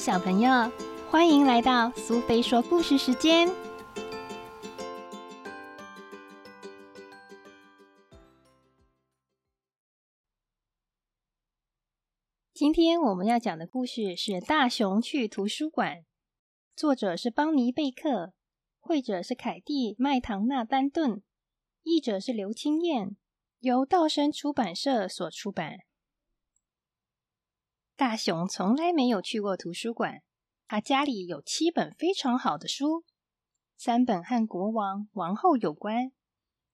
[0.00, 0.50] 小朋友，
[1.10, 3.46] 欢迎来到苏菲说故事时间。
[12.54, 15.96] 今天我们要讲的故事是《大熊去图书馆》，
[16.74, 18.32] 作者是邦尼贝克，
[18.78, 21.22] 绘者是凯蒂麦唐纳丹顿，
[21.82, 23.18] 译者是刘清燕，
[23.58, 25.80] 由道生出版社所出版。
[28.00, 30.22] 大熊从来没有去过图书馆，
[30.66, 33.04] 他家里有七本非常好的书，
[33.76, 36.10] 三本和国王、王后有关，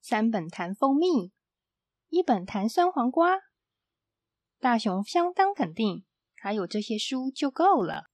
[0.00, 1.32] 三本谈蜂蜜，
[2.06, 3.40] 一本谈酸黄瓜。
[4.60, 8.04] 大熊相当肯定，他有这些书就够了。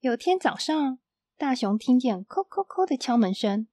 [0.00, 0.98] 有天早上，
[1.36, 3.68] 大熊听见“叩叩叩”的敲门声。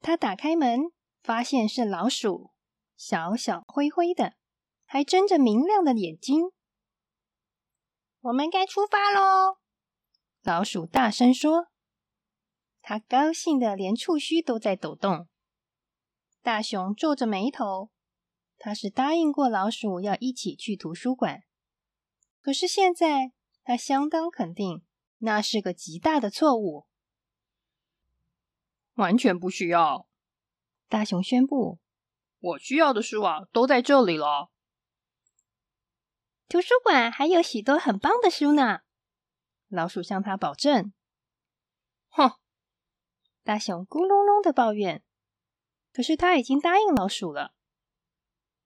[0.00, 0.90] 他打开门，
[1.22, 2.52] 发现是老鼠，
[2.96, 4.36] 小小灰灰的，
[4.92, 6.50] 还睁着明亮的眼睛。
[8.22, 9.58] 我们该出发喽！
[10.42, 11.68] 老鼠大声说。
[12.82, 15.28] 他高兴的连触须都在抖动。
[16.42, 17.92] 大熊皱着眉头。
[18.58, 21.44] 他是答应过老鼠要一起去图书馆，
[22.40, 23.30] 可是现在
[23.62, 24.84] 他相当肯定
[25.18, 26.88] 那是个极大的错误。
[28.94, 30.08] 完全不需要，
[30.88, 31.78] 大熊宣布
[32.40, 34.50] ：“我需要的书啊，都在这里了。
[36.50, 38.80] 图书馆还有许多很棒的书呢。”
[39.70, 40.92] 老鼠向他保证。
[42.08, 42.32] 哼，
[43.44, 45.04] 大熊咕隆隆的抱怨。
[45.92, 47.54] 可是他已经答应老鼠了。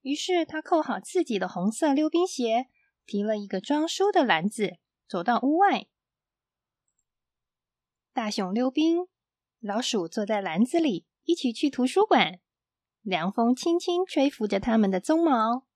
[0.01, 2.71] 于是他扣好自己的红色溜冰鞋，
[3.05, 5.87] 提了一个装书的篮子，走到屋外。
[8.15, 9.09] 大熊溜冰，
[9.61, 12.41] 老鼠坐在篮子里，一起去图书馆。
[13.03, 15.67] 凉风轻轻吹拂着他们的鬃毛。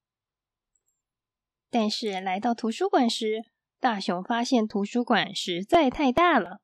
[1.71, 3.45] 但是来到图书馆时，
[3.79, 6.61] 大熊发现图书馆实在太大了，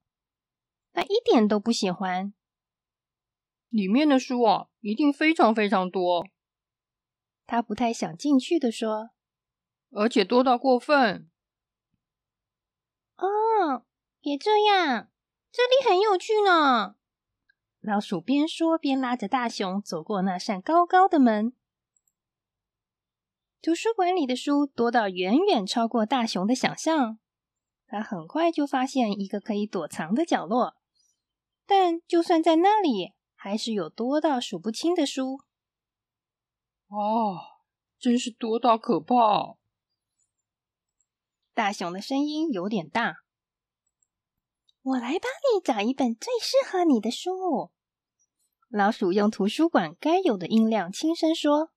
[0.93, 2.33] 他一点都不喜欢。
[3.69, 6.27] 里面的书啊，一定非常非常多。
[7.47, 9.11] 他不太想进去的说，
[9.91, 11.31] 而且多到过分。
[13.17, 13.85] 哦，
[14.21, 15.11] 别这样，
[15.53, 16.97] 这里很有趣呢。
[17.81, 21.53] 老鼠边说边拉着大熊走过那扇高高的门。
[23.65, 27.19] 图书馆里的书多到远远超过大熊的想象。
[27.87, 30.77] 他很快就发现一个可以躲藏的角落，
[31.65, 35.41] 但就算在那里，还是有多到数不清的书。
[36.89, 37.41] 哦，
[37.99, 39.57] 真是多到可怕！
[41.55, 43.15] 大熊的声音有点大。
[44.83, 47.71] 我来帮你找一本最适合你的书。
[48.69, 51.71] 老鼠用图书馆该有的音量轻声说：“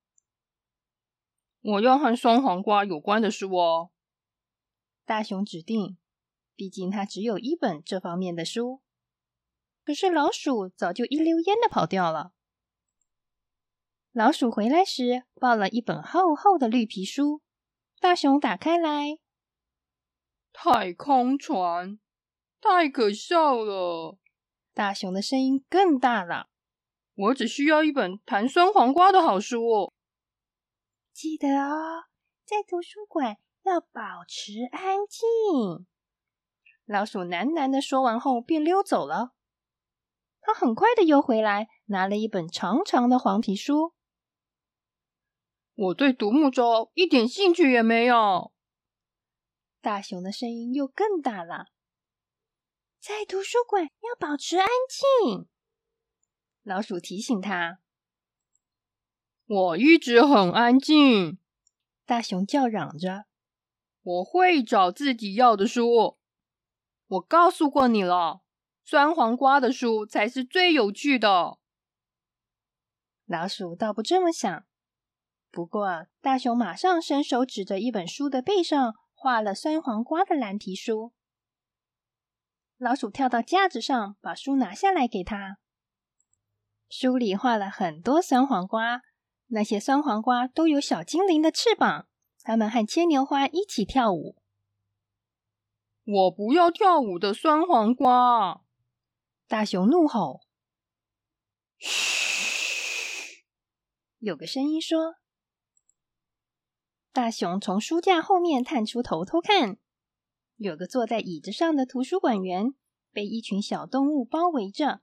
[1.67, 3.91] 我要和酸黄瓜有关的书哦。”
[5.05, 5.97] 大熊指定，
[6.55, 8.81] 毕竟他只有一本这方面的书。
[9.83, 12.31] 可是老鼠早就一溜烟的跑掉了。
[14.11, 17.41] 老鼠回来时抱了一本厚厚的绿皮书，
[17.99, 19.19] 大熊打开来，
[20.51, 21.99] 太空船，
[22.59, 24.17] 太可笑了！
[24.73, 26.49] 大熊的声音更大了。
[27.15, 29.93] 我只需要一本谈酸黄瓜的好书。
[31.17, 32.03] 记得哦，
[32.45, 35.87] 在图书馆要保持安静。
[36.85, 39.33] 老鼠喃喃的说完后便溜走了。
[40.41, 43.95] 他很快的又回来，拿了一本长长的黄皮书。
[45.73, 48.53] 我对独木舟一点兴趣也没有。
[49.81, 51.65] 大熊的声音又更大了。
[52.99, 54.67] 在图书馆要保持安
[55.25, 55.47] 静。
[56.61, 57.79] 老鼠提醒他。
[59.47, 61.39] 我一直很安静。
[62.05, 63.25] 大熊叫嚷着。
[64.03, 66.17] 我会找自己要的书。
[67.07, 68.41] 我告诉过你了，
[68.83, 71.57] 酸黄瓜的书才是最有趣的。
[73.25, 74.65] 老鼠倒不这么想。
[75.49, 81.13] 不过，大熊马上伸手指着一本书的背上画了酸黄瓜的蓝皮书。
[82.77, 85.57] 老鼠跳到架子上，把书拿下来给他。
[86.89, 89.01] 书里画了很多酸黄瓜，
[89.47, 92.07] 那些酸黄瓜都有小精灵的翅膀，
[92.41, 94.35] 它们和牵牛花一起跳舞。
[96.03, 98.61] 我不要跳舞的酸黄瓜！
[99.47, 100.41] 大熊怒吼。
[101.77, 103.43] 嘘，
[104.19, 105.15] 有个声音说。
[107.11, 109.77] 大熊从书架后面探出头偷看，
[110.57, 112.73] 有个坐在椅子上的图书馆员
[113.11, 115.01] 被一群小动物包围着。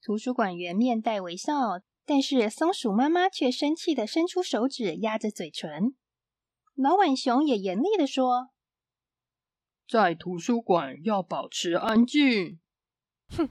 [0.00, 5.96] 图书馆员面带微笑，但是松鼠妈妈却生气的伸出手指压着嘴唇。
[6.74, 8.50] 老浣熊也严厉的说
[9.86, 12.60] ：“在图书馆要保持安静。
[13.28, 13.50] 哼，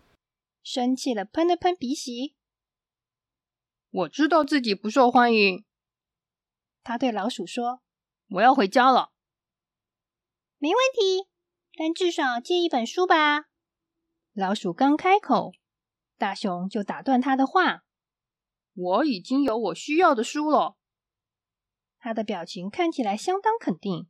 [0.64, 2.36] 生气了，喷了喷鼻息。
[3.90, 5.66] 我知道自己不受欢迎。
[6.84, 7.82] 他对老鼠说
[8.30, 9.12] ：“我要回家了。”
[10.58, 11.30] 没问题，
[11.78, 13.46] 但至少借一本书吧。
[14.34, 15.52] 老鼠刚开口，
[16.18, 17.84] 大熊就打断他的话
[18.74, 20.78] ：“我已经有我需要的书了。”
[22.00, 24.10] 他的表情看起来相当肯定。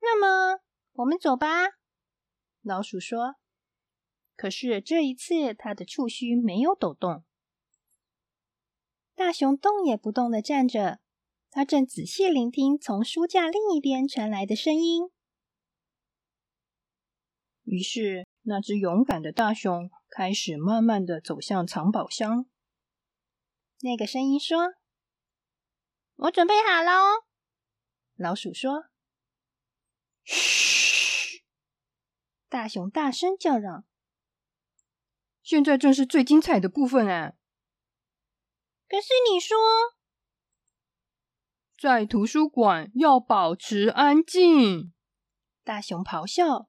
[0.00, 0.60] 那么，
[0.92, 1.46] 我们走吧。
[2.62, 3.36] 老鼠说。
[4.34, 7.22] 可是这一次，他的触须没有抖动。
[9.14, 10.98] 大熊动也不动的站着，
[11.50, 15.10] 他正仔细聆听从书架另一边传来的声音。
[17.62, 22.46] 于是，那只勇敢的大熊开始慢慢的走向藏宝箱。
[23.84, 24.74] 那个声音说
[26.14, 27.26] ：“我准备好了。”
[28.14, 28.84] 老鼠说
[30.22, 31.42] ：“嘘！”
[32.48, 33.84] 大熊大声叫嚷
[35.42, 37.32] ：“现在正是最精彩的部分啊！”
[38.88, 39.56] 可是你说，
[41.76, 44.92] 在图书馆要保持安静。
[45.64, 46.68] 大熊咆哮。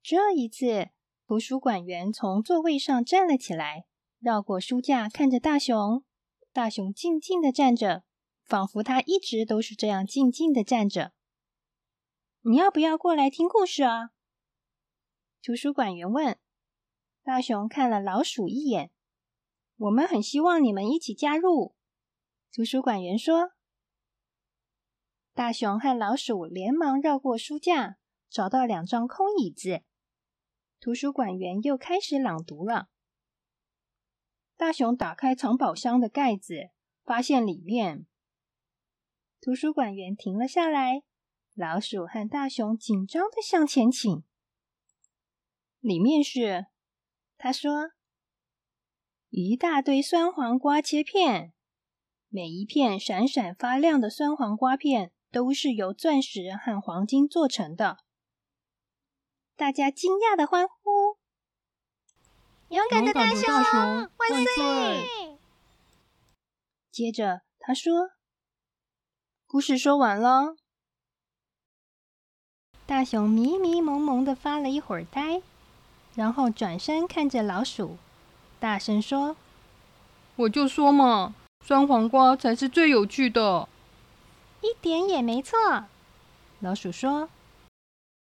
[0.00, 0.90] 这一次，
[1.26, 3.86] 图书馆员从座位上站了起来，
[4.24, 6.02] 绕过书架，看着大熊。
[6.50, 8.04] 大熊静静的站着，
[8.42, 11.12] 仿佛他一直都是这样静静的站着。
[12.40, 14.12] 你要不要过来听故事啊？
[15.42, 16.38] 图书馆员问。
[17.22, 18.90] 大熊看了老鼠一眼。
[19.76, 21.74] 我们很希望你们一起加入。
[22.50, 23.50] 图书馆员说。
[25.34, 27.98] 大熊和老鼠连忙绕过书架，
[28.30, 29.82] 找到两张空椅子。
[30.80, 32.88] 图书馆员又开始朗读了。
[34.64, 36.70] 大熊打开藏宝箱的盖子，
[37.04, 38.06] 发现里面。
[39.38, 41.02] 图书馆员停了下来，
[41.54, 44.24] 老鼠和大熊紧张的向前请。
[45.80, 46.64] 里面是，
[47.36, 47.90] 他说
[49.28, 51.52] ：“一大堆酸黄瓜切片，
[52.30, 57.98] 每一片闪闪发亮的酸黄瓜片都是由钻石和黄金做成的。”
[59.56, 60.74] 大家惊讶的欢呼
[62.68, 63.52] ：“勇敢的大熊
[64.16, 65.38] 万岁！”
[66.90, 68.10] 接着他说
[69.46, 70.56] ：“故事说完了。”
[72.86, 75.42] 大熊迷迷蒙蒙的发了一会儿呆，
[76.14, 77.96] 然后转身看着老鼠，
[78.60, 79.36] 大声说
[80.36, 81.34] ：“我就说嘛，
[81.64, 83.68] 酸黄瓜才是最有趣的。”
[84.60, 85.58] 一点也没错，
[86.60, 87.28] 老鼠说：“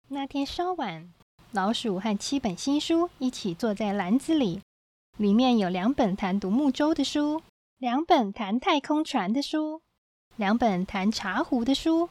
[0.09, 1.13] 那天稍晚。”
[1.53, 4.59] 老鼠和七本新书一起坐在篮子里，
[5.17, 7.43] 里面有两本谈独木舟的书，
[7.77, 9.79] 两本谈太空船的书，
[10.35, 12.09] 两本谈茶壶的书，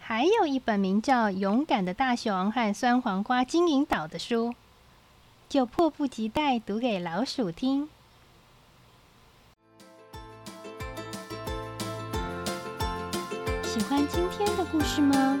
[0.00, 4.52] 还有一本名叫《勇敢的大熊和酸黄瓜金银岛》的书，
[5.48, 7.88] 就迫不及待读给老鼠听。
[13.62, 15.40] 喜欢今天的故事吗？